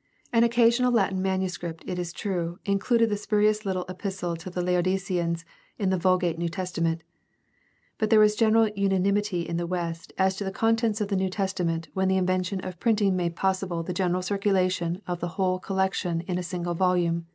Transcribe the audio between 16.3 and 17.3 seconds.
a single volume.